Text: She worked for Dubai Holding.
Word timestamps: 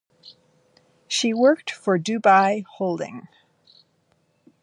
She 1.07 1.31
worked 1.31 1.69
for 1.69 1.99
Dubai 1.99 2.63
Holding. 2.65 3.27